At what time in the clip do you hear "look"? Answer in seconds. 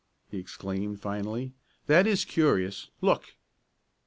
3.01-3.35